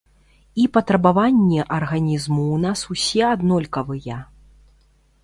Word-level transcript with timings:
І 0.61 0.63
патрабаванні 0.77 1.59
арганізму 1.77 2.45
ў 2.53 2.57
нас 2.65 2.79
усе 2.97 3.21
аднолькавыя. 3.35 4.17